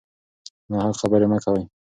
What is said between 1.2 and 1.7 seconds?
مه کوئ.